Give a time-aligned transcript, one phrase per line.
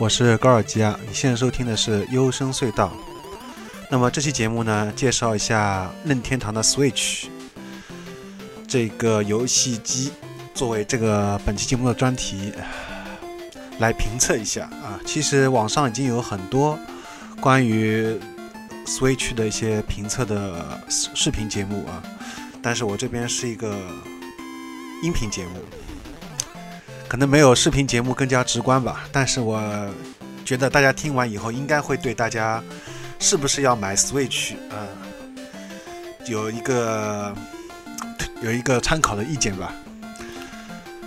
[0.00, 2.90] 我是高尔基啊，你现在收听的是幽深隧道。
[3.90, 7.26] 那么这期节目呢，介绍一下任天堂的 Switch
[8.66, 10.12] 这个游戏机，
[10.54, 12.50] 作为这个本期节目的专题
[13.78, 14.98] 来评测一下啊。
[15.04, 16.78] 其实网上已经有很多
[17.38, 18.18] 关于
[18.86, 22.02] Switch 的一些评测的视频节目啊，
[22.62, 23.76] 但是我这边是一个
[25.02, 25.60] 音频节目。
[27.10, 29.60] 可能没有视频节目更加直观吧，但是我
[30.44, 32.62] 觉得大家听完以后，应该会对大家
[33.18, 34.86] 是不是要买 Switch 呃
[36.26, 37.34] 有一个
[38.40, 39.72] 有一个参考的意见吧。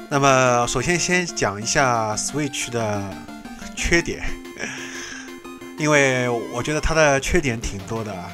[0.10, 3.02] 那么首先先讲一下 Switch 的
[3.74, 4.26] 缺点，
[5.80, 8.30] 因为我觉得它的缺点挺多的啊，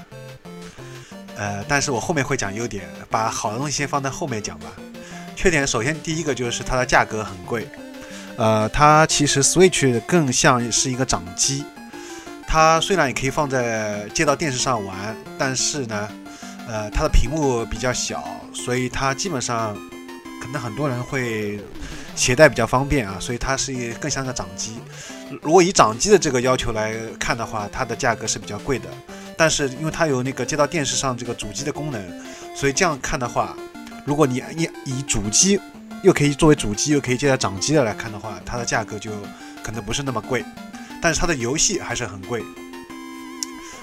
[1.37, 4.71] 呃，但是我后面会讲优点，把好的东西先放在后面讲吧。
[5.41, 7.65] 缺点首先第一个就是它的价格很贵，
[8.35, 11.63] 呃，它其实 Switch 更像是一个掌机，
[12.45, 16.09] 它虽然也可以放在接到电视上玩，但是呢，
[16.67, 18.21] 呃，它的屏幕比较小，
[18.53, 19.73] 所以它基本上
[20.41, 21.57] 可能很多人会
[22.17, 24.73] 携带比较方便啊，所以它是更像个掌机。
[25.41, 28.89] 如果以掌机的这个要求来看的话，它的价格是比较贵的，
[29.37, 32.03] 但是因为它有那个接到电视上这个主机的功能，
[32.53, 33.55] 所以这样看的话。
[34.09, 35.61] 如果你你以主机
[36.01, 39.11] 又可以作为主机又可以接到掌机的来看的话，它的价格就
[39.61, 40.43] 可能不是那么贵，
[40.99, 42.43] 但是它的游戏还是很贵。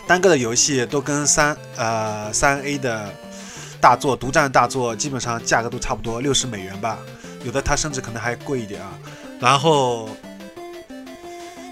[0.05, 3.15] 单个的游戏都跟三呃三 A 的
[3.81, 6.99] 大作独占大作基本上价格都差不多，六十美元吧，
[7.45, 8.99] 有的它甚至可能还贵一点啊。
[9.39, 10.09] 然后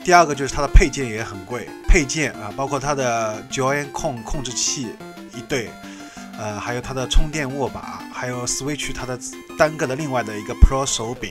[0.05, 4.87] 第二个就是它的配件也很贵，配件啊包括它的 Joy-Con 控控制器
[5.37, 5.69] 一对。
[6.37, 9.21] 呃，还有它的充电握把，还有 Switch 它的
[9.59, 11.31] 单个的另外的一个 Pro 手柄，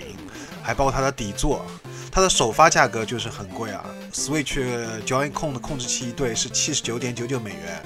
[0.62, 1.66] 还包括它的底座，
[2.12, 3.84] 它的首发价格就是很贵啊。
[4.14, 4.60] Switch
[5.04, 7.84] Joy-Con 的控制器一对是七十九点九九美元，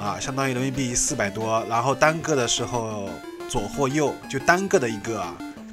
[0.00, 1.62] 啊，相当于人民币四百多。
[1.68, 3.10] 然后单个的时候
[3.50, 5.22] 左或右就单个的一个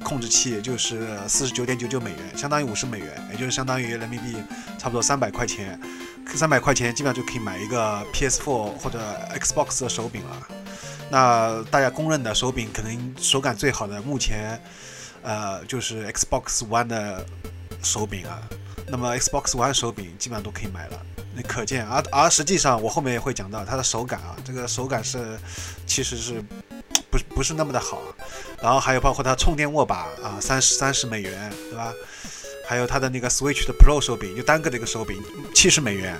[0.04, 4.36] 控制器就是四十九点九九美元，相当于五十美元，也就是相当于人民币
[4.76, 5.80] 差不多三百块钱。
[6.34, 8.44] 三百块钱基本上就可以买一个 PS4
[8.76, 9.00] 或者
[9.40, 10.46] Xbox 的手柄了。
[11.10, 14.62] 那大家公认的手柄，可能手感最好的，目前，
[15.22, 17.26] 呃，就是 Xbox One 的
[17.82, 18.40] 手柄啊。
[18.86, 21.00] 那么 Xbox One 手柄基本上都可以买了。
[21.34, 25.38] 那可见，而而实际上，我后面也会讲到它的手感啊，这个手感是
[25.86, 26.42] 其实是
[27.10, 27.98] 不是不是那么的好。
[27.98, 28.14] 啊
[28.62, 31.94] 然后还有包括它充电握把啊，三十三十美元，对吧？
[32.68, 35.18] 还有它的那个 Switch 的 Pro 手柄，就单个的一个手柄，
[35.54, 36.18] 七十美元，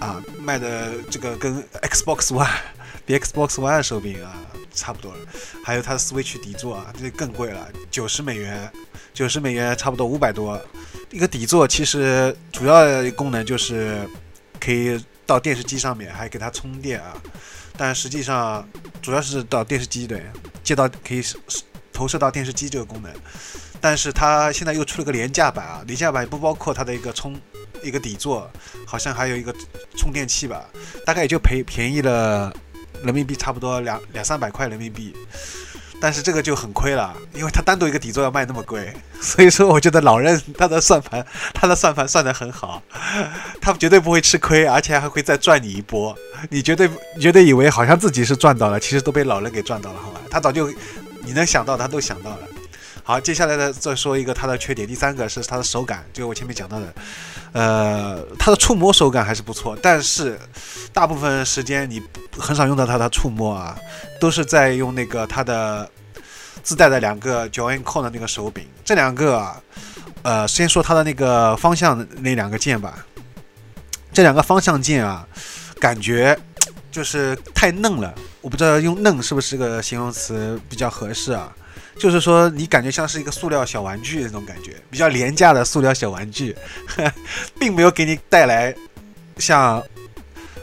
[0.00, 2.50] 啊，卖的这个跟 Xbox One
[3.10, 4.32] 比 Xbox One 手柄啊
[4.72, 5.18] 差不多了。
[5.64, 8.70] 还有它的 Switch 底座啊，这更贵了，九十美元，
[9.12, 10.60] 九十美元差不多五百多。
[11.10, 14.08] 一个底座其实主要功能就是
[14.60, 17.20] 可以到电视机上面，还给它充电啊。
[17.76, 18.68] 但实际上
[19.02, 20.22] 主要是到电视机对，
[20.62, 21.20] 接到可以
[21.92, 23.12] 投射到电视机这个功能。
[23.80, 27.36] 但是它现在又出了个廉价版啊，廉价版不包括它的一个充
[27.82, 28.48] 一个底座，
[28.86, 29.52] 好像还有一个
[29.96, 30.64] 充电器吧，
[31.04, 32.54] 大概也就赔便宜了
[33.04, 35.14] 人民币差不多两两三百块人民币。
[36.02, 38.90] 但是这个就很亏了，因为它单独一个底座要卖那么贵，
[39.20, 41.22] 所以说我觉得老任他的算盘
[41.52, 42.82] 他的算盘算得很好，
[43.60, 46.16] 他绝对不会吃亏，而且还会再赚你一波。
[46.48, 46.88] 你绝对
[47.20, 50.22] 绝对以为好像自己是赚到了，其实都被老任给赚到了，好吧？
[50.30, 50.72] 他早就
[51.22, 52.38] 你能想到他都想到了。
[53.02, 54.88] 好，接下来呢，再说一个它的缺点。
[54.88, 56.94] 第三个是它的手感，就我前面讲到的，
[57.52, 60.38] 呃，它的触摸手感还是不错，但是
[60.92, 62.00] 大部分时间你
[62.38, 63.76] 很少用到它的触摸啊，
[64.20, 65.90] 都是在用那个它的
[66.62, 68.64] 自带的两个 Joy-Con 的那个手柄。
[68.84, 69.60] 这两个，啊，
[70.22, 73.04] 呃，先说它的那个方向那两个键吧。
[74.12, 75.26] 这两个方向键啊，
[75.80, 76.38] 感觉
[76.90, 81.52] 就是太嫩了，我不知道用嫩是不是个形容词比较合适啊。
[81.98, 86.56] 就是说，你感觉像是一个塑料小玩具那种感觉，比较廉价的塑料小玩具，
[87.58, 88.74] 并没有给你带来
[89.38, 89.82] 像，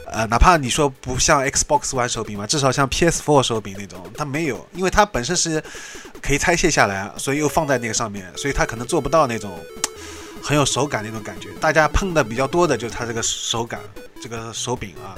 [0.06, 5.62] 呃，哪怕你说不像 Xbox One 手柄嘛，至少像 PS4 手柄那种，它没有，因为它本身是
[6.20, 9.58] 可以拆卸下来，所以又放在那个上面，所以它可能做不到那种
[10.42, 11.50] 很有手感那种感觉。
[11.60, 13.80] 大家碰的比较多的就是它这个手感，
[14.20, 15.14] 这个手柄啊。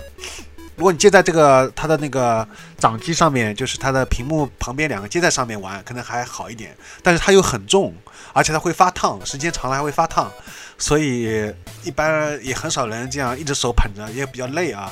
[0.80, 2.48] 如果你接在这个它的那个
[2.78, 6.74] 掌机上面，就是它的屏幕旁边两个接在上面玩，可能还好一点。
[7.02, 7.94] 但是它又很重，
[8.32, 10.32] 而且它会发烫，时间长了还会发烫，
[10.78, 11.54] 所以
[11.84, 14.90] 一般也很少人这样一只手捧着，也比较累啊。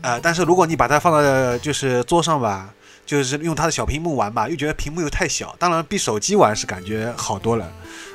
[0.00, 2.72] 呃，但是如果你把它放到就是桌上吧，
[3.04, 5.54] 就是用它的小屏幕玩吧，又觉得屏幕又太小。
[5.58, 7.70] 当然比手机玩是感觉好多了。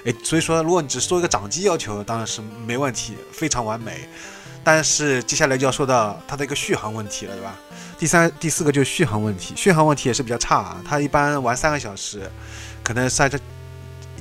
[0.05, 4.09] 诶，所以说如果你只是做一个掌机要求，当然是没问题，非常完美。
[4.71, 7.55] 但是接下来就要说到它的一个续航问题了，对吧？
[7.97, 10.77] 第三、第四个就是续航问题，续航问题也是比较差啊。
[10.87, 12.29] 它一般玩三个小时，
[12.83, 13.39] 可能在这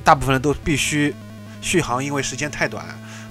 [0.03, 1.13] 大部分人都必须
[1.61, 2.83] 续航，因为时间太短，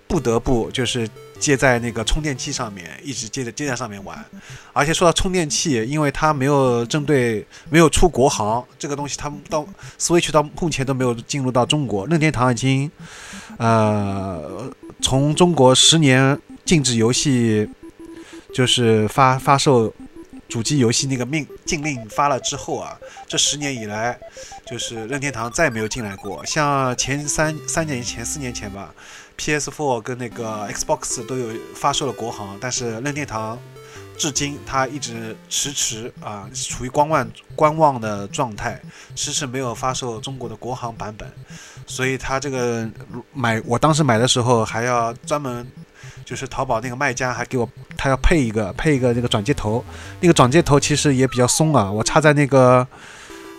[0.06, 1.11] 不得不就是
[1.41, 4.25] 接在那个充电器上面，一直接着接在上面玩。
[4.73, 9.67] 而且说到充电器，因为它没有针对没有出国行这个东西，它到
[9.99, 12.06] Switch 到目前都没有进入到中国。
[12.06, 12.88] 任天堂已经
[13.56, 14.70] 呃
[15.03, 16.41] 从中国十年。
[16.69, 17.67] 禁止游戏
[18.53, 19.91] 就是发发售
[20.50, 22.94] 主机游戏那个命禁令发了之后啊，
[23.26, 24.19] 这十年以来，
[24.67, 26.44] 就是任天堂再也没有进来过。
[26.44, 28.94] 像前三三年前、四年前吧
[29.38, 33.59] ，PS4 跟那个 Xbox 都有发售了国行，但是任天堂
[34.19, 37.26] 至今它一直迟迟啊，处于观望
[37.56, 38.79] 观望的状态，
[39.15, 41.32] 迟迟没有发售中国的国行版本。
[41.87, 42.87] 所以它这个
[43.32, 45.67] 买，我当时买的时候还要专门。
[46.28, 47.66] 就是淘宝那个卖家还给我，
[47.96, 49.82] 他要配一个配一个那个转接头，
[50.20, 52.86] 那个转接头其实也比较松啊，我插在那个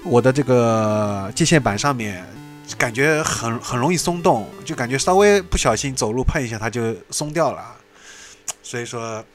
[0.03, 2.23] 我的这个接线板上面，
[2.77, 7.75] 感觉很很容易松动，就感觉稍微不小心走路碰一下它就松掉了，
[8.61, 9.25] 所以说，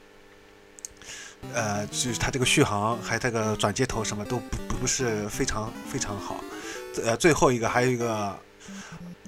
[1.52, 6.36] 呃，就是它这个续航还这个转接头什么都不不是非常非常好，
[7.04, 8.32] 呃，最后一个还有一个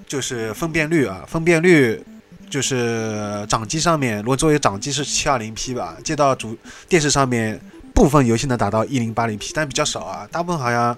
[0.07, 2.01] 就是分辨率啊，分辨率。
[2.49, 6.57] 就是掌机上面，如果作为掌机是七二零 P 吧，接到主
[6.87, 7.59] 电视上面，
[7.93, 10.97] 部分游戏能达到一零八零 P，但比较少啊，大部分好像，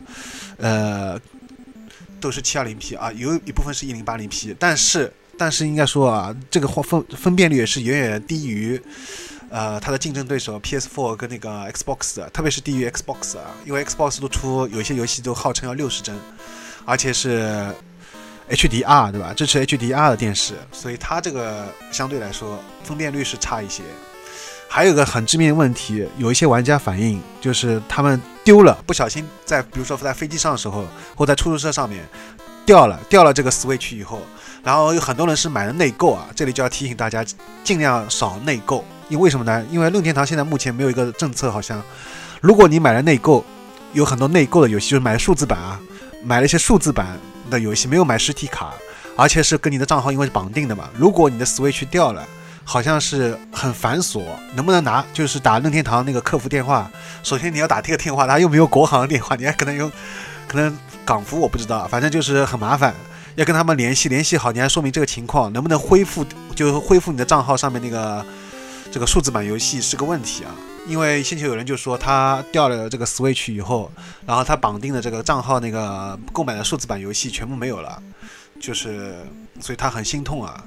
[0.58, 1.20] 呃，
[2.22, 8.80] 都是七二零 P 啊，有一部分是一零八零 P，但是但是应该说啊，这个分分辨率也是远远低于，
[9.50, 16.16] 呃，它的竞争对手 PS4 跟那个 Xbox，的特别是低于 Xbox 啊，因为 Xbox 都出有些游戏都号称要六十帧，
[16.86, 17.74] 而且是。
[18.50, 19.34] HDR 对吧？
[19.34, 23.84] 支持 HDR 的电视，所以它这个相对来说分辨率是差一些。
[24.68, 30.86] 还有个很致命的问题，有一些玩家反映，就是他们丢了，不小心在比如说在飞机上的时候，
[31.16, 32.08] 或在出租车上面
[32.66, 34.22] 掉了掉了这个 Switch 以后，
[34.64, 36.28] 然后有很多人是买了内购啊。
[36.36, 37.26] 这里就要提醒大家，
[37.64, 39.66] 尽量少内购，因为什么呢？
[39.72, 41.82] 因为任天堂现在目前没有一个政策，好像
[42.42, 43.44] 如果你买了内购，
[43.94, 45.80] 有很多内购的游戏就是买了数字版啊，
[46.24, 47.20] 买了一些数字版。
[47.50, 48.74] 的游戏没有买实体卡，
[49.16, 50.90] 而且是跟你的账号因为是绑定的嘛。
[50.96, 52.26] 如果你的 Switch 掉了，
[52.64, 54.24] 好像是很繁琐，
[54.54, 55.04] 能不能拿？
[55.12, 56.90] 就是打任天堂那个客服电话。
[57.24, 59.92] 首先你要打这个电话，他又没有国行电话，你还可能用，
[60.48, 62.94] 可能港服我不知道，反正就是很麻烦，
[63.36, 66.24] 要跟他们联系，联系好你还说明这个情况，能不能恢复？
[66.56, 68.24] 就恢复你的账号上面那个
[68.92, 70.52] 这个数字版游戏是个问题啊。
[70.90, 73.92] 因为先前有人就说他掉了这个 Switch 以后，
[74.26, 78.02] 然后他绑定的这个账号那个购买的数字版游戏全部没有了，
[78.60, 79.18] 就是
[79.62, 80.64] 所以他很心痛啊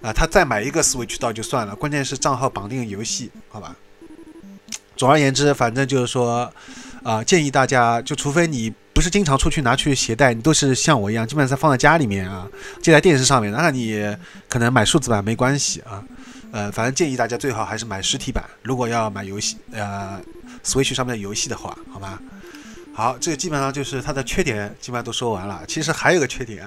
[0.00, 0.10] 啊！
[0.10, 3.76] 他再买一个 Switch 到就算了，关键是账号绑定游戏，好吧？
[4.96, 6.50] 总而言之，反正就是说
[7.02, 12.48] 啊，建议大家就除非你不是经常出去拿去携带，你都是像我一样，基本上放在家里面啊，
[12.82, 14.16] 接在电视上面，那你
[14.48, 16.02] 可能买数字版没关系啊。
[16.50, 18.42] 呃，反正建议大家最好还是买实体版。
[18.62, 20.20] 如果要买游戏，呃
[20.64, 22.18] ，Switch 上面的游戏的话，好吧。
[22.94, 25.62] 好，这个基本上就是它的缺点，基本上都说完了。
[25.68, 26.66] 其实还有个缺点，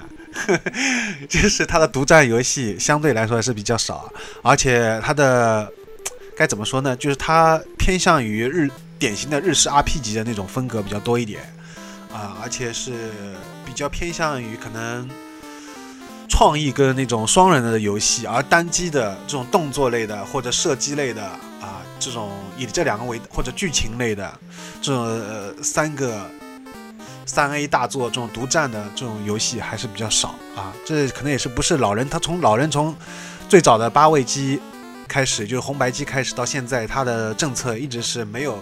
[1.28, 4.10] 就是它的独占游戏相对来说还是比较少，
[4.42, 5.70] 而且它的
[6.36, 6.96] 该怎么说呢？
[6.96, 11.42] 就是它偏向于日典型的日式 RPG 的那种风格比较多一点
[12.10, 13.10] 啊，而且是
[13.66, 15.08] 比较偏向于可能。
[16.32, 21.22] 创意跟那种双人的游戏，而单机的这种动作类的或者射击类的
[21.60, 24.32] 啊，这种以这两个为或者剧情类的
[24.80, 26.26] 这种呃三个
[27.26, 30.72] 三 A 大作这种独占的这种游戏还是比较少啊。
[30.86, 32.96] 这可能也是不是老人他从老人从
[33.46, 34.58] 最早的八位机
[35.06, 38.58] 开始，就是红白机开始到现在，他的政策一直是没有。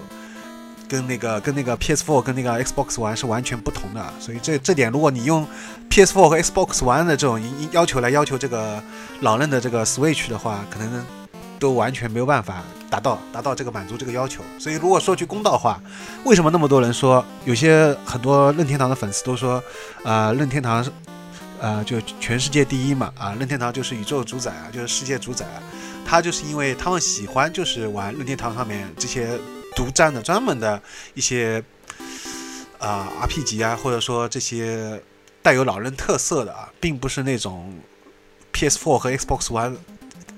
[0.91, 5.47] 跟那个跟那个 PS4 跟那个 Xbox 玩是完全不同的，所以这这点，如果你用
[5.89, 8.83] PS4 和 Xbox 玩的这种要求来要求这个
[9.21, 11.07] 老任的这个 Switch 的话，可能
[11.61, 14.43] 都完全没有办法达到达到这个满足这个要求。
[14.59, 15.81] 所以如果说句公道话，
[16.25, 19.63] 为什么那么多人说有些很多任天堂的粉丝都说，
[20.03, 20.85] 呃，任天堂
[21.61, 25.63] 呃，就全世界第一嘛，啊，任天堂就是宇宙主宰啊，就是世界主宰啊。
[26.05, 29.39] 他就是因为他们喜欢，就是玩任天堂上面这些
[29.75, 30.83] 独占的、专门的
[31.15, 31.63] 一些
[32.79, 35.03] 啊，R P 级啊，或者说这些
[35.43, 37.79] 带有老人特色的啊，并不是那种
[38.53, 39.77] P S Four 和 Xbox One。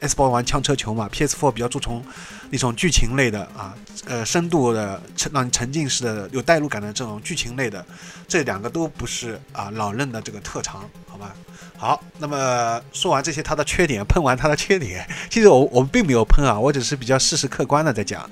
[0.02, 2.04] Xbox 玩枪车球嘛，PS4 比较注重
[2.50, 3.72] 那种剧情类的啊，
[4.04, 7.84] 呃，深度的沉让你沉浸式的有代入感的这种剧情类的，
[8.26, 11.32] 这两个都不是啊老任的这个特长，好吧？
[11.76, 18.28] 好，那么说完这些他的缺点，喷完他的缺点， 其实我我们并没有喷啊，我只是比较事实客观的在讲，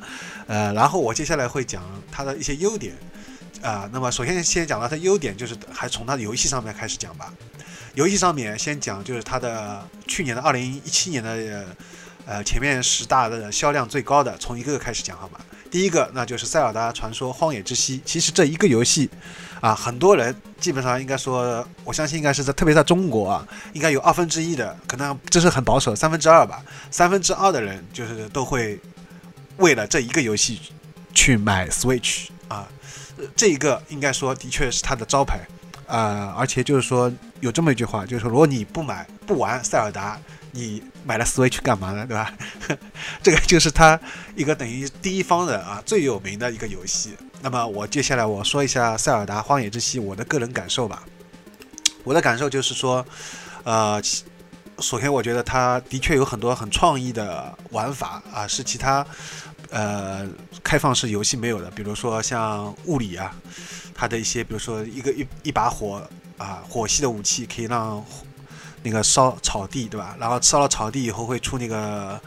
[0.48, 2.92] 呃，然后我接下来会讲他的一些优点，
[3.62, 7.32] 啊，那么首先先讲到他优点，就是还从他的游戏上面开始讲吧。
[7.94, 11.66] 游戏上面先讲，就是它的去年的二零一七年的
[12.24, 15.40] 呃前面十大的销量最高的，从一个个开始讲好吧。
[15.70, 17.98] 第一个那就是《塞尔达传说：荒野之息》。
[18.04, 19.08] 其实这一个游戏
[19.60, 28.80] 啊，很多人基本上应该说，我相信应该是在特别在中国啊，应该有二分之一的，可能这是很保守，三分之二吧，三分之二的人就是都会
[29.58, 30.60] 为了这一个游戏
[31.14, 32.68] 去买 Switch 啊。
[33.36, 35.40] 这一个应该说的确是它的招牌。
[35.86, 40.18] 啊，而且就是说有这么一句话，就是说如果你不买不玩塞尔达，
[40.52, 42.06] 你买了 Switch 干嘛呢？
[42.06, 42.32] 对吧？
[43.22, 43.98] 这个就是它
[44.36, 47.16] 一个等于第一方的啊最有名的一个游戏。
[47.42, 51.02] 那么我接下来我说一下塞尔达荒野之息我的个人感受吧。
[52.04, 53.04] 我的感受就是说，
[53.64, 54.02] 呃，
[54.78, 59.06] 首先我觉得它的确有很多很创意的玩法啊，是其他
[59.70, 60.28] 呃
[60.62, 63.34] 开放式游戏没有的，比如说像物理啊。
[63.92, 66.02] 它的一些，比如说一个一一把火
[66.40, 68.02] 啊，火系的武器可以让
[68.82, 70.16] 那个烧草地，对吧？
[70.18, 72.18] 然后烧了草地以后会出那个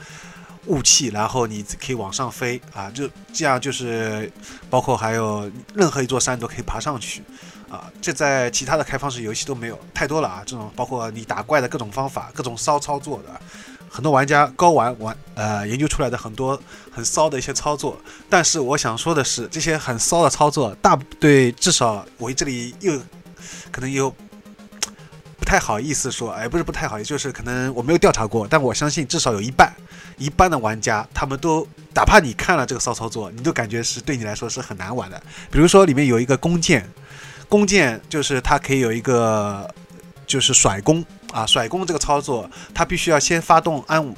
[0.67, 4.31] 雾气，然后你可以往上飞啊，就这样就是
[4.69, 7.23] 包括还有任何一座山都可以爬上去
[7.71, 10.43] 啊，这在其他的开放式游戏都没有太多了啊。
[10.45, 13.41] 这种包括你打怪的各种方法，各种骚操作的。
[13.89, 16.59] 很多玩家高玩玩呃研究出来的很多
[16.91, 17.95] 很骚的一些操作，
[18.29, 22.99] 但是我想说的是，这些很骚的操作，大对至少我这里又
[23.71, 24.09] 可能有
[25.37, 29.73] 不太好意思说，哎，不是不太好意思，就是可能我没有调查过，但我相信至少有一半
[30.17, 35.21] 一半的玩家，他们都哪怕你看了这个骚操作，你都感觉是对你来说是很难玩的。
[35.51, 36.87] 比如说里面有一个弓箭，
[37.49, 39.69] 弓箭就是它可以有一个
[40.25, 41.03] 就是甩弓。
[41.33, 44.15] 啊，甩弓这个操作，它必须要先发动按，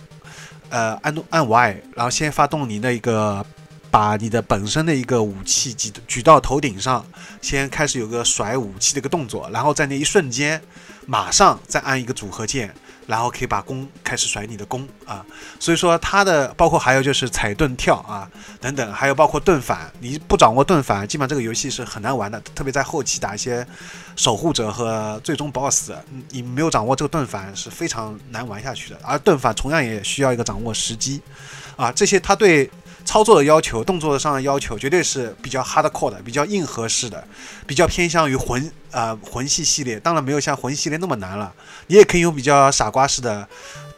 [0.67, 3.45] 呃，按按 Y，然后先发动你那个，
[3.89, 7.05] 把你的本身的一个武器举举到头顶上，
[7.41, 10.61] 先开始有个甩武器的一个动作，然后在那一瞬间，
[11.05, 12.73] 马上再按一个组合键。
[13.07, 15.23] 然后可以把弓开始甩你的弓啊，
[15.59, 18.27] 所以说它的包括还有就是踩盾跳啊
[18.59, 23.63] 等等，还有包括盾反，你不掌握盾反，基本上这个游戏是很难玩的，特别在后期打一些
[24.15, 25.91] 守护者和最终 BOSS，
[26.31, 31.21] 你没有掌握这个盾反是非常难玩下去的，而盾反同样也需要一个掌握时机
[31.75, 32.67] 啊，这些它对。
[33.05, 37.23] 操作的要求，动作上的要求，绝对是比较 hardcore 的，比较硬核式的，
[37.67, 39.99] 比较偏向于魂呃魂系系列。
[39.99, 41.53] 当然没有像魂系列那么难了，
[41.87, 43.47] 你也可以用比较傻瓜式的，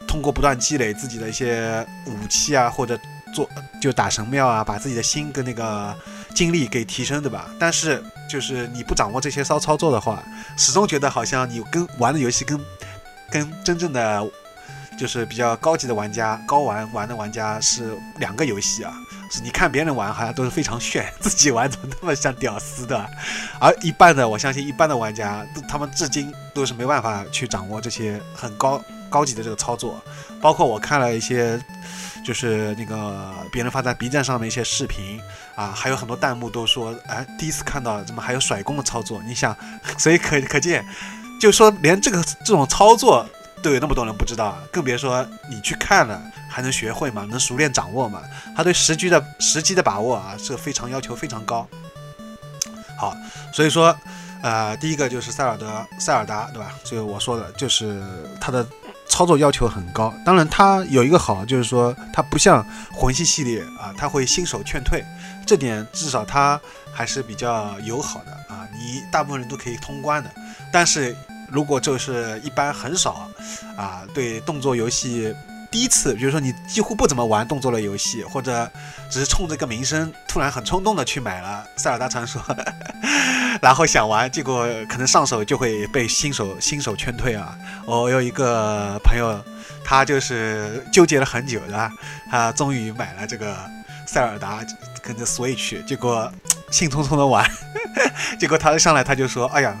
[0.06, 2.96] 通过不断积累自己的一些武器啊，或者
[3.34, 3.48] 做
[3.80, 5.96] 就打神庙啊，把自己的心跟那个
[6.34, 7.48] 精力给提升，对吧？
[7.58, 10.22] 但是就是你不掌握这些骚操作的话，
[10.56, 12.60] 始终觉得好像你跟玩的游戏跟
[13.30, 14.24] 跟真正的。
[14.98, 18.92] 就是比较高级的玩家，高玩玩的玩家是两个游戏啊。
[19.30, 23.08] 是你看别人玩好像都是非常炫， 自己玩怎么那么像屌丝的？
[23.60, 30.02] 而一般的，我相信一般的玩家，他们至今都是没办法去掌握这些很高高级的这个操作。
[30.40, 31.60] 包括我看了一些，
[32.24, 35.20] 就是那个别人发在 B 站上的一些视频
[35.54, 39.22] 啊，还有很多弹幕都说，哎，第一次看到怎么还有甩弓的操作？
[39.26, 39.54] 你想，
[39.98, 40.82] 所以可可见，
[41.38, 43.28] 就说连这个这种操作。
[43.62, 47.26] 都有那么多人不知道，更别说你去看了还能学会吗？
[47.28, 48.22] 能熟练掌握吗？
[48.56, 51.66] 他对时机的时机的把握啊，是非常要求非常高。
[52.96, 53.16] 好，
[53.52, 53.96] 所以说，
[54.42, 56.72] 呃，第一个就是塞尔德塞尔达，对吧？
[56.84, 58.02] 这个我说的就是
[58.40, 58.66] 它的
[59.06, 60.12] 操作要求很高。
[60.24, 65.04] 当然，它有一个好，就是说它不像魂系系列啊，它会新手劝退，
[65.46, 66.60] 这点至少它
[66.92, 70.30] 还是比较友好的啊，你大部分人都可以通关的。
[70.72, 71.16] 但是。
[71.50, 73.28] 如果就是一般很少，
[73.76, 75.34] 啊，对动作游戏
[75.70, 78.70] 第一次，比如说你几乎不怎么玩动作类游戏，或者
[79.10, 82.40] 只是冲着个名声，突然很冲动的去买了《塞尔达传说》，
[83.60, 87.56] 然后想玩，结果可能上手就会被新手新手劝退啊。
[87.84, 89.38] 我有一个朋友，
[89.84, 91.92] 他就是纠结了很久的，
[92.30, 93.56] 他终于买了这个
[94.06, 94.64] 塞尔达
[95.02, 96.32] 跟着 Switch，结果
[96.70, 97.46] 兴冲冲的玩，
[98.40, 99.76] 结果他一上来他就说：“哎呀。”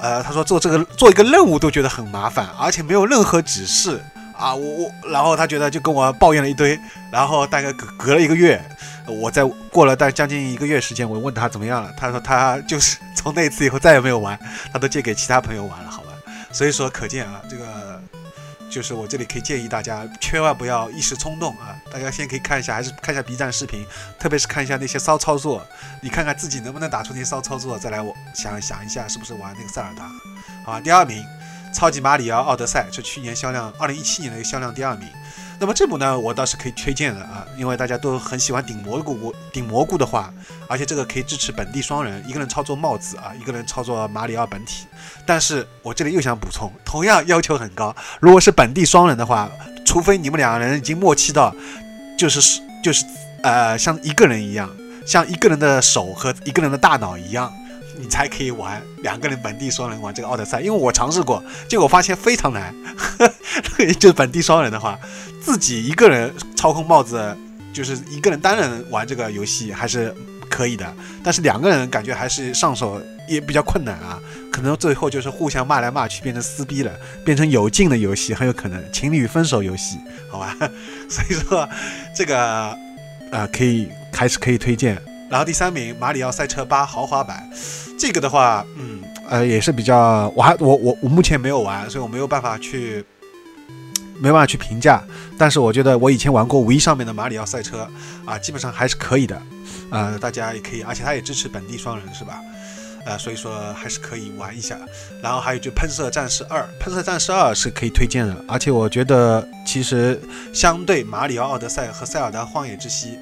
[0.00, 4.00] 呃，他说做这个做一个任务都觉得很麻烦，而且没有任何指示
[4.36, 6.78] 啊，我我，然后他觉得就跟我抱怨了一堆，
[7.10, 8.60] 然后大概隔隔了一个月，
[9.06, 14.38] 我在过了大将近一个月时间，我问他怎么样了，他说他就是从那次以后再也没有玩，
[14.72, 16.08] 他都借给其他朋友玩了，好吧，
[16.50, 18.00] 所以说可见啊，这个。
[18.70, 21.76] 就是我这里可以建议大家，千万不要一时冲动啊！
[21.92, 23.84] 大家先可以看一下，还是看一下 B 站视频，
[24.18, 25.66] 特别是看一下那些骚操作，
[26.00, 30.08] 你看看自己能不能打出那些骚操作，再来我想想一下是不是玩那个塞尔达，
[30.64, 30.80] 好吧？
[30.80, 31.26] 第二名，
[31.74, 35.08] 超级马里奥奥德赛是去年销量，二零一七年的一个销量第二名。
[35.60, 40.32] 那么这部呢，我倒是可以推荐的啊，因为大家都很喜欢顶蘑菇，顶蘑菇的话，
[40.66, 44.86] 而且这个可以支持本地双人，一个人操作帽子啊，一个人操作马里奥本体。
[45.26, 49.50] 但是我这里又想补充，同样要求很高，如果是本地双人的话，
[49.84, 51.54] 除非你们两个人已经默契到，
[52.18, 53.04] 就是就是
[53.42, 54.70] 呃像一个人一样，
[55.06, 57.52] 像一个人的手和一个人的大脑一样。
[58.00, 62.74] 你才可以玩两个人本地双人玩这个奥德赛，因为我尝试过，结果发现非常难。
[63.98, 64.98] 就是本地双人的话，
[65.40, 67.36] 自己一个人操控帽子，
[67.72, 70.14] 就是一个人单人玩这个游戏还是
[70.48, 74.18] 可以的，但是两个人感觉还是上手也比较困难啊。
[74.52, 76.92] 可能最后就是互相骂来骂去，变成撕逼了，
[77.24, 79.98] 变成有劲的游戏，很有可能情侣分手游戏，
[80.30, 80.56] 好吧？
[81.08, 81.68] 所以说
[82.14, 82.76] 这个
[83.30, 85.00] 呃可以还是可以推荐。
[85.30, 87.48] 然后第三名，马里奥赛车八豪华版。
[87.96, 93.04] 这个的话，嗯，呃，也是比较，我还我我我目前没有玩，所以我没有办法去，
[94.18, 95.02] 没办法去评价。
[95.38, 97.88] 但是我觉得我以前玩过五一上面的马里奥赛车
[98.24, 99.40] 啊，基本上还是可以的，
[99.90, 102.40] 呃，大家也可以，而且它也支持本地双人，是吧？
[103.06, 104.76] 呃，所以说还是可以玩一下。
[105.22, 110.20] 然后还有就喷射战士二，喷射战士二是可以推荐的，而且我觉得其实
[110.52, 113.18] 相对马里奥奥德赛和塞尔达荒野之息。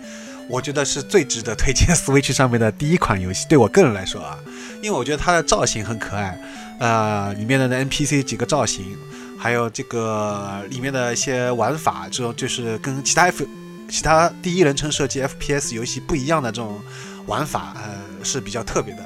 [0.48, 4.38] 我觉得是最值得推荐 Switch 上面的第一款游戏，对我个人来说啊，
[4.82, 6.40] 因为我觉得它的造型很可爱，
[6.80, 8.96] 呃，里面的 NPC 几个造型，
[9.38, 13.46] 还有这个里面的一些玩法，这种就是跟其他 F
[13.90, 16.80] 其他第一人称射击 FPS 游戏不一样的这种
[17.26, 19.02] 玩法，呃，是比较特别的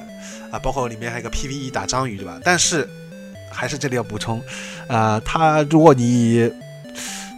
[0.51, 2.39] 啊，包括里面还有个 PVE 打章鱼，对吧？
[2.43, 2.87] 但是
[3.51, 4.41] 还是这里要补充，
[4.87, 6.49] 呃，它如果你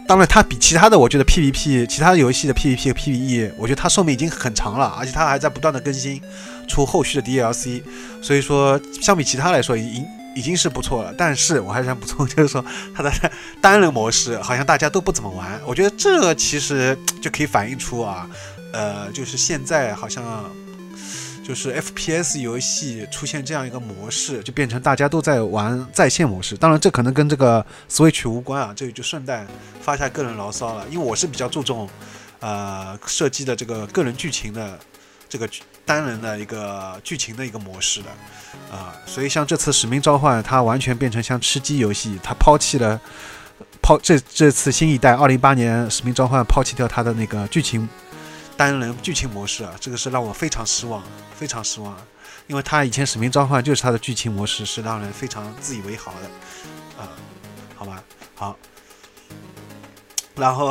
[0.06, 6.20] 当然，它比其他的，我觉得 PVP，其他游戏的 PVP 和 PVE，我觉得它寿命已经很长了，而且它还在不断的更新，
[6.68, 7.82] 出后续的 DLC，
[8.22, 11.12] 所以说相比其他来说，已经已经是不错了。
[11.18, 12.64] 但是我还是想补充，就是说
[12.94, 13.12] 它的
[13.60, 18.28] 单人模式好像大家都不怎么玩，我觉得这其实就可以反映出啊，
[18.72, 20.24] 呃，就是现在好像。
[21.46, 26.56] 就是 FPS 游戏出现这样一个模式，就变成大家都在玩在线模式。
[26.56, 29.46] 当然，这可能跟这个 Switch 无关啊，这里就顺带
[29.80, 30.84] 发下个人牢骚了。
[30.90, 31.88] 因为我是比较注重，
[32.40, 34.76] 呃，设计的这个个人剧情的
[35.28, 35.48] 这个
[35.84, 38.08] 单人的一个剧情的一个模式的，
[38.76, 43.00] 啊，所以像这次使命召唤，它完全变成像吃鸡游戏，它抛弃了
[43.80, 47.88] 抛这这次新一代二零八年使命召唤抛弃掉它的那个剧情。
[48.56, 51.02] 单人剧情模式啊，这个是让我非常失望，
[51.38, 51.94] 非常失望，
[52.46, 57.08] 因为他以前使命召唤就是他的剧情模式是让人非常自以为豪的，啊，
[57.76, 58.02] 好吧，
[58.34, 58.56] 好，
[60.34, 60.66] 然后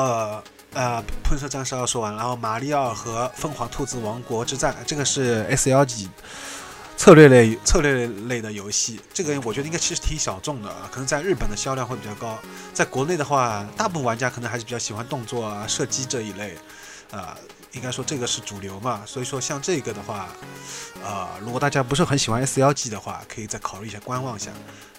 [0.74, 6.10] 呃，喷射战士二说完，然后马里奥和疯狂兔子王国之战，这个是 S L G
[6.98, 12.40] 策略类策略类的游戏，这个我觉得应该其实挺小众的，可能在日本的销量会比较高，
[12.74, 16.58] 在国内的话，大部分玩家可能还是比较喜欢动作啊、射击这一类，
[17.12, 17.38] 啊。
[17.76, 20.30] 应该说这个是主流嘛，所以说像这个的话，
[21.04, 24.50] 呃，如果大家不是很喜欢 S L G 的话，可以再考虑一下观望一下。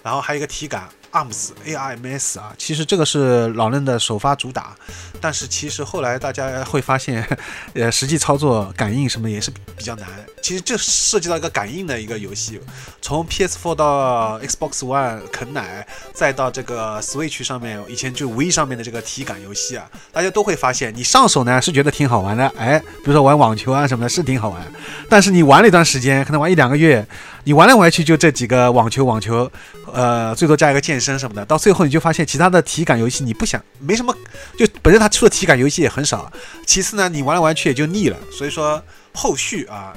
[0.07, 4.73] 然后还有一个体感 ARMS A R M S 啊，其实这个是老任的首发主打，
[5.19, 7.27] 但是其实后来大家会发现，
[7.75, 10.07] 呃，实际操作感应什么也是比较难。
[10.41, 12.57] 其实这涉及到一个感应的一个游戏，
[13.01, 24.65] 从 PS4 到 Xbox One 啃奶，再到这个 Switch 上面，以前就 V 上面的这个体感游戏啊，大家都会发现，你上手呢是觉得挺好玩的，哎，比如说玩网球啊什么的，是挺好玩，
[25.09, 27.05] 但是你玩了一段时间，可能玩一两个月。
[27.47, 29.49] 你玩来玩去就这几个网球，网球，
[29.93, 34.13] 呃，最多加一个健身什么的，到最后你就发现其他的体感游戏你不想，没什么，
[34.59, 36.29] 就本身它出的体感游戏也很少。
[36.65, 38.83] 其次呢，你玩来玩去也就腻了，所以说
[39.13, 39.93] 后续啊。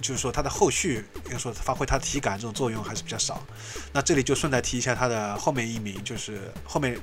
[0.00, 3.42] 就是说它的后续，应该说发挥它体感这种作用还是比较少。
[3.92, 6.98] 那这里就顺带提一下它的后面一名，就是后面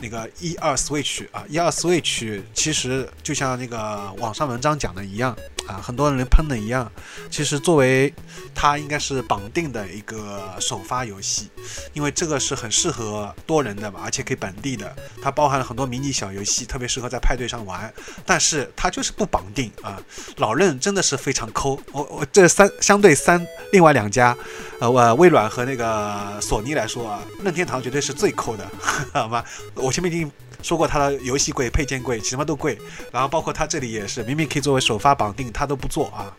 [0.00, 6.90] 那个一二 Switch 啊，一二 Switch 其实就像那个网上文章讲的一样啊，很多人喷的一样。
[7.30, 8.12] 其实作为
[8.54, 11.50] 它应该是绑定的一个首发游戏，
[11.92, 17.92] 因为这个是很适合多人的嘛，而且可以本地的，它包含了很多迷你小游戏，特别适合在派对上玩。
[18.24, 20.00] 但是它就是不绑定啊，
[20.36, 22.26] 老任真的是非常抠，我我。
[22.32, 24.36] 这三相对三另外两家，
[24.80, 28.64] 呃，我微软和那个索尼来说啊，任天堂绝对是最抠的，
[29.12, 29.44] 好吗？
[29.74, 30.30] 我前面已经
[30.62, 32.78] 说过，它的游戏贵、配件贵，什么都贵。
[33.10, 36.32] 然后包括它这里也是，明明可以作为首发绑定，它都不做啊。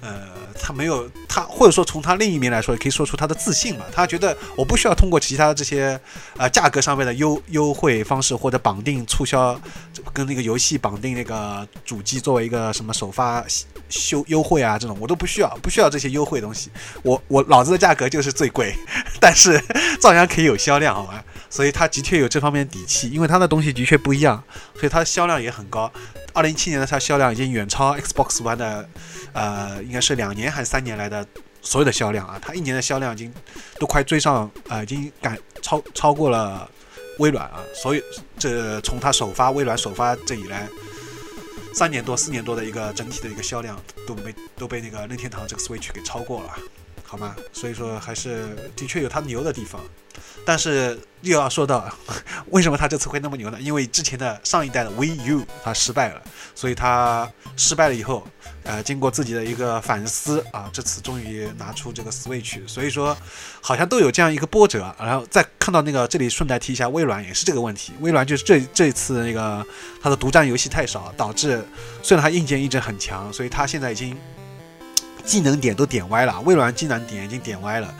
[0.00, 0.28] 呃，
[0.60, 3.84] 他没有他，或者说从他另一面来说，也可以说出他的自信嘛。
[3.92, 5.98] 他觉得我不需要通过其他这些
[6.36, 9.58] 呃价格上面的优优惠方式或者绑定促销，
[10.12, 13.44] 跟那个游戏绑定那个主机作为一个什么首发
[13.88, 16.70] 修优惠啊这种，我都不需要，不需要这些优惠东西。
[17.02, 18.74] 我我老子的价格就是最贵，
[19.20, 19.60] 但是
[20.00, 21.24] 照样可以有销量，好吧？
[21.56, 25.90] 所以他的确有这方面底气，因为他的东西的确不一样，所以它的销量也很高。
[26.34, 28.86] 二零一七年的它销量已经远超 Xbox One 的，
[29.32, 31.26] 呃，应该是两年还是三年来的
[31.62, 32.38] 所有的销量啊！
[32.42, 33.32] 它一年的销量已经
[33.78, 36.70] 都快追上，呃，已经赶超超过了
[37.20, 37.64] 微软啊！
[37.74, 38.02] 所以
[38.38, 40.68] 这从它首发微软首发这以来，
[41.72, 46.50] 三年多四年多的一个整体的一个销量都被都被那个任天堂这个 Switch 给超过了，
[47.06, 47.36] 好吗？
[47.52, 49.80] 所以说还是的确有它牛的地方。
[50.46, 51.92] 但是又要说到，
[52.50, 53.58] 为什么他这次会那么牛呢？
[53.60, 56.22] 因为之前的上一代的 Wii U 它失败了，
[56.54, 58.26] 所以他失败了以后，
[58.62, 63.14] 呃，经过自己的一个反思啊，这次终于拿出这个 Switch，所以说
[63.60, 64.94] 好像都有这样一个波折。
[64.98, 69.66] 然后再看到那个这里顺带提一下，微软也是这个问题，微软就是这这次那个
[70.00, 71.62] 它的独占游戏太少，导致
[72.02, 74.16] 虽然它硬件一直很强，所以它现在已经
[75.26, 77.92] 技能点都点歪了，微软技能点已经点歪了。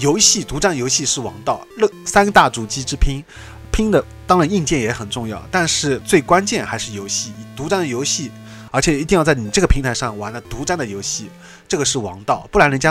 [0.00, 3.22] 游戏独占游戏是王道，乐三大主机之拼，
[3.70, 8.30] 拼的当然硬件也很重要，但是最关键还是游戏，独占游戏，
[8.72, 11.30] 而且一定要在你这个平台上玩的独占的游戏，
[11.68, 12.90] 这个是王道，不然人家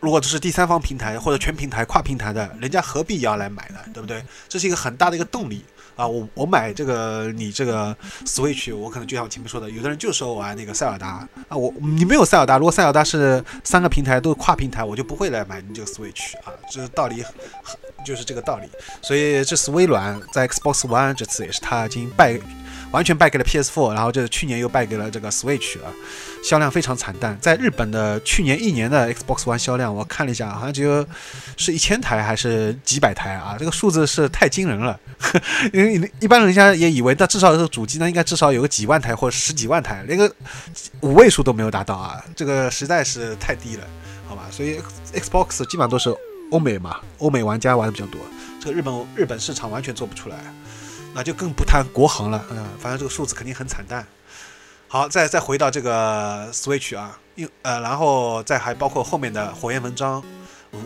[0.00, 3.78] 如果这是第三方平台或者全平台跨平台的，人家何必要来买呢？
[3.94, 4.24] 对不对？
[4.48, 5.64] 这是一个很大的一个动力。
[5.96, 17.24] 啊，我我买这个你这个 Switch，我可能就像我前面说的，有的人就说玩那个塞尔达啊，我你没有塞尔达，如果塞尔达是三个平台都跨平台，我就不会来买你这个 Switch 啊，这道理
[18.04, 18.68] 就是这个道理。
[19.00, 22.38] 所以这次微软在 Xbox One 这次也是他已经败。
[22.92, 25.90] 完全败给了 PS4，然后这去年又败给了这个 Switch 啊，
[26.44, 27.36] 销量非常惨淡。
[27.40, 31.04] 在日本的去年一年的 Xbox One 销量，我看了一下，好像只有
[31.56, 33.56] 是一千台还是几百台啊？
[33.58, 34.98] 这个数字是太惊人了。
[35.72, 40.32] 因为一般人家也以为，那至少这个主机呢，应该至少有个几万台或者十几万台，连个
[41.00, 42.22] 五位数都没有达到啊！
[42.36, 43.84] 这个实在是太低了，
[44.28, 44.42] 好吧？
[44.50, 44.78] 所以
[45.14, 46.14] Xbox 基本上都是
[46.50, 48.20] 欧美嘛，欧美玩家玩的比较多，
[48.60, 50.36] 这个日本日本市场完全做不出来。
[51.14, 54.06] 那就更不谈国行了，嗯，反正这个数字肯定很惨淡。
[54.88, 60.22] 好，再再回到这个 Switch 啊，又呃，然后再还包括后面的火焰纹章、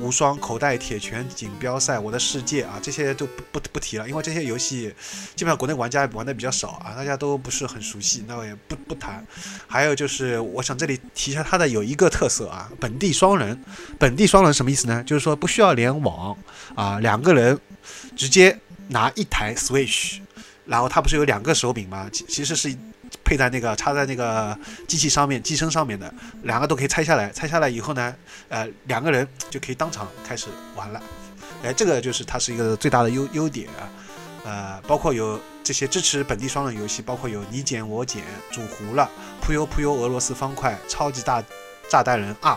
[0.00, 4.94] 无双、口袋铁拳、锦标赛、我的世界啊，这些就不不不提了，因为这些游戏
[5.34, 9.26] 基本上国内玩家玩的比较少啊，大家都不是很熟悉，那我也不不谈。
[9.66, 13.58] 还有就是，我想这里提一下它的有一个特色啊，本地双人。
[13.98, 15.02] 本地双人什么意思呢？
[15.04, 16.36] 就是说不需要联网
[16.74, 17.58] 啊，两个人
[18.16, 18.58] 直接。
[18.88, 20.20] 拿一台 Switch，
[20.64, 22.08] 然后它不是有两个手柄吗？
[22.12, 22.72] 其其实是
[23.26, 27.28] 配在那个插在那个机器上面机身上面的，两个都可以拆下来。
[27.30, 28.14] 拆下来以后呢，
[28.48, 31.02] 呃，两个人就可以当场开始玩了。
[31.64, 33.90] 哎，这个就是它是一个最大的优优点啊。
[34.44, 39.10] 呃，包括有这些支持本地双人游戏，包括有你捡我捡、煮糊了、
[39.42, 41.42] 扑悠扑悠、俄罗斯方块、超级大
[41.88, 42.56] 炸弹人二。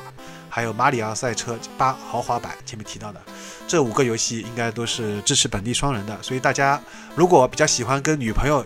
[0.51, 3.21] 还有马里奥赛车八豪华版，前面提到的
[3.67, 6.82] 这五个游戏应该都是支持本地双人的，所以大家
[7.15, 8.65] 如果比较喜欢跟女朋友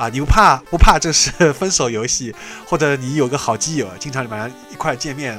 [0.00, 2.34] 啊，你不怕不怕这是 分手游戏，
[2.66, 5.38] 或者你有个好基友，经常晚上一块见面，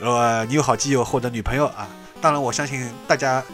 [0.00, 1.86] 呃，你有好基友或者女朋友啊，
[2.18, 3.44] 当然我相信大家，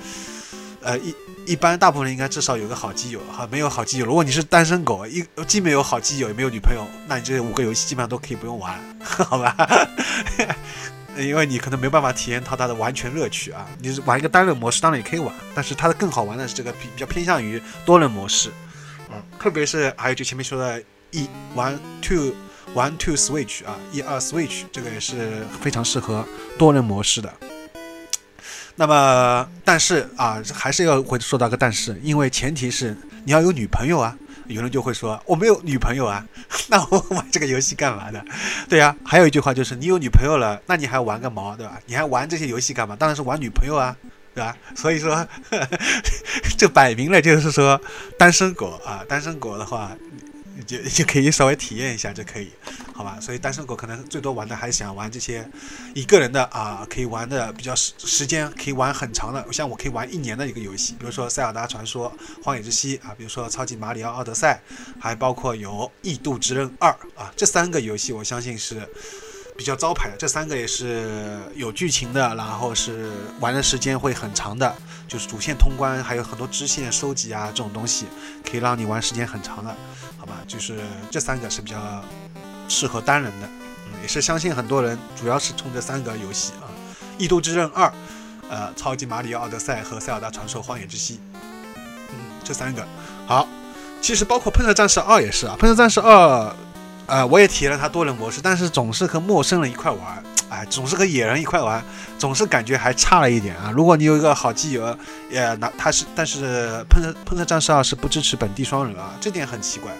[0.80, 1.12] 呃一
[1.44, 9.56] 一般大部分人应该至少有个好基友哈，没有好基友，如果你是单身狗，一既没有好基友也没有女朋友，那你这五个游戏基本上都可以不用玩， 好吧？
[11.18, 13.66] 因为你可能没办法体验到它的完全乐趣啊！
[13.80, 18.50] 你玩一个单人模式当然也可以玩，但是它的更好玩的是这个比比较偏向于多人模式，
[19.38, 22.34] 特别是还有就前面说的一 one two
[22.74, 26.26] one two switch 啊，一二 switch 这个也是非常适合
[26.58, 27.32] 多人模式的。
[28.76, 34.16] 那么，但是啊，还是要会说到个但是，因为前提是你要有女朋友啊。
[34.46, 36.22] 有人就会说我没有女朋友啊，
[36.68, 38.22] 那我玩这个游戏干嘛的？
[38.68, 41.80] 对呀，还有一句话就是你有女朋友了，那你还玩个毛，对吧？
[41.86, 42.94] 你还玩这些游戏干嘛？
[42.94, 43.96] 当然是玩女朋友啊，
[44.34, 44.56] 对吧？
[44.74, 45.26] 所以说，
[46.58, 47.80] 这摆明了就是说
[48.18, 49.96] 单身狗啊，单身狗的话。
[50.68, 52.48] 就就可以稍微体验一下就可以，
[52.94, 53.18] 好吧？
[53.20, 55.46] 所以单身狗可能最多玩的还是想玩这些
[55.94, 62.10] 一个人的啊，可以玩的比较时时间可以玩很长的，像我可以玩一年的一个游戏，比如说《塞尔达传说：
[62.42, 64.62] 荒野之息》啊，比如说《超级马里奥奥德赛》，
[65.00, 65.70] 还包括有
[66.02, 66.88] 《异度之刃二》
[67.20, 68.88] 啊，这三个游戏我相信是
[69.56, 74.74] 比较招牌的，这三个也是有剧情的，然后是玩的时间会很长的，
[75.06, 78.06] 就是主线通关，还有很多支线收集啊这种东西，
[78.48, 79.74] 可以让你玩时间很长的，
[80.18, 80.34] 好吧？
[80.48, 81.78] 就是这三个是比较
[82.68, 83.46] 适合单人的，
[83.86, 86.66] 嗯，也是相信很多人主要是冲这三个游戏啊，
[87.16, 87.86] 《异度之刃二》、
[88.48, 91.14] 呃，《超级马里奥奥德赛》和《塞尔达传说：荒野之息》，
[92.10, 92.84] 嗯，这三个
[93.26, 93.46] 好。
[94.00, 96.48] 其实包括《喷射战士二》也是啊，《喷射战士二》。
[97.06, 101.82] 呃，我也体验了它多人模式，但是总是和陌生人一块玩， 哎，总是和野人一块玩，
[102.18, 103.70] 总是感觉还差了一点啊。
[103.70, 104.96] 如果你有一个好基友，
[105.30, 109.92] 也那他是，但是喷射喷射战士二是不支持本地双人啊，这点很奇怪。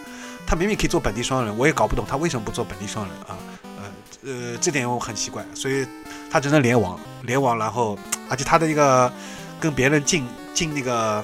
[0.47, 3.37] 他明明可以做本地双人，我也搞不懂他为什么不做本地双人啊。
[3.79, 3.85] 呃
[4.27, 5.87] 呃，这点我很奇怪，所以
[6.31, 7.99] 他只能联网，联网，然后
[8.31, 9.13] 而且他的一个
[9.61, 11.23] 跟别人进进那个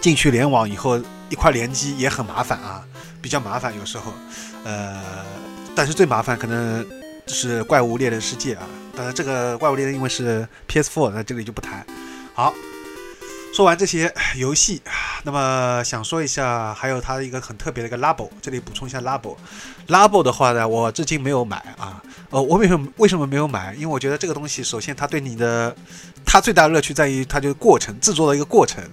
[0.00, 2.84] 进去联网以后一块联机也很麻烦啊，
[3.20, 4.12] 比较麻烦有时候。
[4.64, 5.02] 呃，
[5.74, 6.86] 但是最麻烦可能
[7.26, 8.62] 就是怪物猎人世界啊。
[8.94, 11.86] 当然，这个怪物猎人因为是 PS4，那这里就不谈。
[12.34, 12.52] 好，
[13.54, 14.82] 说完这些游戏，
[15.22, 19.36] 那么想说一下，还有它一个很特别的一个 Labo，这里补充一下 Labo。
[19.88, 22.02] Labo 的话呢，我至今没有买啊。
[22.30, 23.72] 呃，我为什么为什么没有买？
[23.74, 25.74] 因为我觉得这个东西，首先它对你的，
[26.26, 28.84] 它最大的乐趣在于它就是过程制作的一个过程。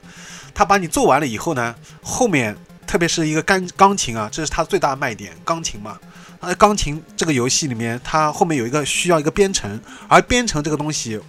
[0.54, 2.56] 它把你做完了以后呢，后面。
[2.88, 5.34] 特别是一个钢钢琴啊，这是它最大的卖点。
[5.44, 6.00] 钢琴嘛，
[6.40, 11.20] 呃，钢琴这个游戏里面，它后面有一个需要一个编程，而编程这个东西，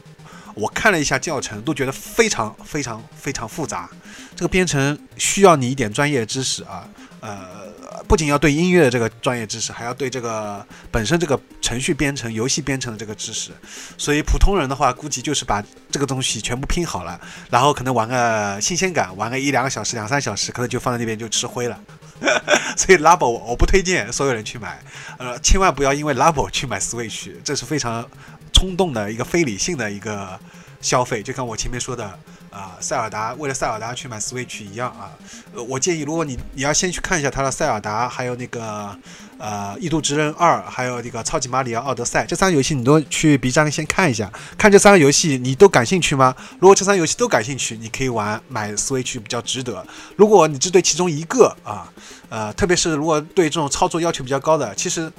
[0.54, 3.90] 我看了一下教程，都觉得非常非常非常复杂。
[4.36, 6.88] 这个编程需要你一点专业知识啊，
[7.20, 7.67] 呃。
[8.06, 13.50] 不仅要对音乐的这个专业知识，还要对这个本身这个程序编程、游戏编程的这个知识。
[13.96, 21.80] 所以普通人的话，估计就是把这个东西全部拼好了，然后可能玩个新鲜感，玩个一两个小时、两三小时，可能就放在那边就吃灰了。
[22.76, 24.80] 所以 Labo 我不推荐所有人去买，
[25.18, 28.08] 呃，千万不要因为 Labo 去买 Switch，这是非常
[28.52, 30.38] 冲动的一个非理性的一个
[30.80, 32.18] 消费，就像我前面说的。
[32.50, 35.12] 啊，塞尔达为了塞尔达去买 Switch 一样啊，
[35.54, 38.96] 呃，我建议如果你你要先去看一下它的塞尔达，还有那个
[39.36, 46.34] 呃异度之刃二，还有那个超级马里奥奥德赛这三个游戏，你都去 B 站先看一下，看这三个游戏你都感兴趣吗？
[46.58, 49.86] 如果这三个游戏都感兴趣，你可以玩买 Switch 比较值得。
[50.16, 51.86] 如果你只对其中一个啊，
[52.30, 55.12] 呃，特别是如果对这种操作要求比较高的，其实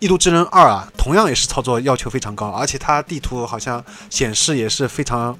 [0.00, 5.38] 异度之刃二啊，同样也是操作要求非常高，而且它地图好像显示也是非常。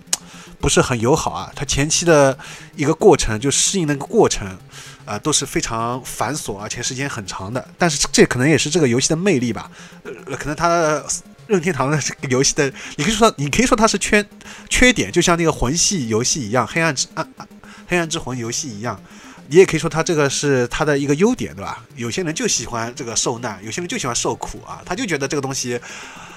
[0.60, 2.36] 不是很友好啊，它前期的
[2.74, 4.58] 一个过程就适应那个过程，
[5.04, 7.66] 啊都是非常繁琐而且时间很长的。
[7.78, 9.70] 但是这可能也是这个游戏的魅力吧，
[10.02, 11.02] 呃，可能它
[11.46, 14.24] 任天堂的这个游戏的，你可以说你可以说它是缺
[14.68, 17.28] 缺点，就像那个魂系游戏一样，黑暗之暗
[17.86, 19.00] 黑暗之魂游戏一样，
[19.48, 21.84] 你也可以说它这个是它的一个优点，对吧？
[21.94, 25.80] 有些人就喜欢这个受难，有些人就喜欢受苦啊，他就觉得这个东西。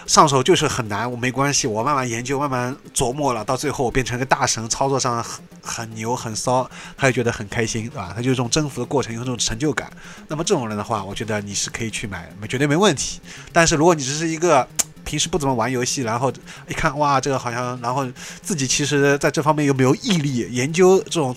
[0.10, 6.68] 上手就是很难，我没关系，我慢慢研究，慢慢琢磨了，到最后我变成个大神，操作上很很牛很骚，
[6.98, 8.12] 他就觉得很开心，对吧？
[8.16, 9.88] 他就这种征服的过程有这种成就感。
[10.28, 13.22] 那么这种人的话，我觉得你是可以去买，绝对没问题。
[13.54, 14.68] 但是如果你只是一个
[15.10, 16.32] 平时不怎么玩游戏，然后
[16.68, 18.06] 一看哇，这个好像，然后
[18.44, 21.36] 自己其实在这方面又没有毅力研究这种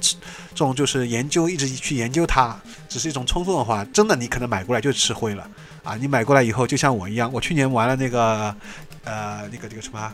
[0.51, 2.55] 这种就是研究一直去研究它，
[2.87, 5.49] 只是一种冲动的话，真的你可能买过来就吃灰了。
[5.83, 8.55] 啊，你买过来以后就像我一样，我去年玩了那个，
[9.05, 10.13] 呃，那个那个什么，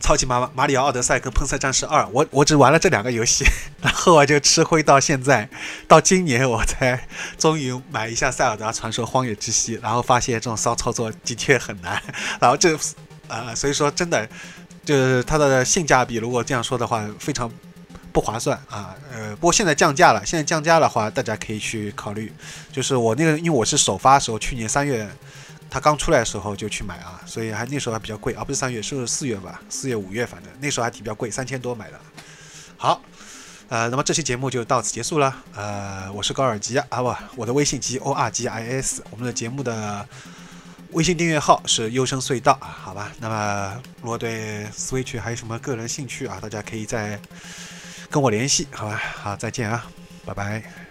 [0.00, 3.44] 超级马马里奥奥德赛跟喷射战士二，我我只玩了这两个游戏，
[3.82, 5.48] 然后我就吃灰到现在，
[5.86, 7.06] 到今年我才
[7.38, 12.02] 终于买一下塞尔达传说荒野之息，然后发现这种骚操作的确很难，
[12.40, 12.78] 然后这，
[13.28, 14.28] 呃，所以说真的
[14.84, 17.50] 就是它的性价比，如果这样说的话，非常。
[18.10, 20.24] 不划算啊，呃，不过现在降价了。
[20.24, 22.32] 现在降价的话，大家可以去考虑。
[22.72, 25.06] 就是我那个，因为我是首发时候，去年三月
[25.70, 29.60] 他刚出来的时候就去买啊，所以还那时候还比较贵啊，不是三月，是四月吧？
[29.68, 32.00] 四月五月，反正那时候还比较贵，三千多买的。
[32.76, 33.02] 好，
[33.68, 35.34] 呃，那么这期节目就到此结束了。
[35.54, 40.06] 呃，我是高尔基啊，不，我的微信 G O R G I S，我们的节目的
[40.92, 43.12] 微信订阅号是优声隧道啊，好吧？
[43.20, 47.18] 那么如果对 Switch 还有什么个人兴趣啊，大家可以在。
[48.10, 49.84] 跟我联系，好吧，好，再见啊，
[50.24, 50.87] 拜拜。